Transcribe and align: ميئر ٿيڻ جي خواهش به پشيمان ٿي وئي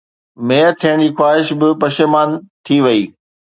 ميئر 0.51 0.71
ٿيڻ 0.83 1.03
جي 1.03 1.09
خواهش 1.19 1.47
به 1.59 1.69
پشيمان 1.85 2.29
ٿي 2.65 2.75
وئي 2.87 3.01